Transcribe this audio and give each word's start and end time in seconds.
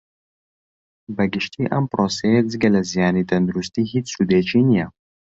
بە 1.15 1.23
گشتی 1.33 1.63
ئەم 1.71 1.85
پڕۆسەیە 1.91 2.41
جگە 2.51 2.69
لە 2.75 2.81
زیانی 2.91 3.27
تەندروستی 3.31 3.89
ھیچ 3.91 4.05
سودێکی 4.15 4.61
نییە 4.69 4.87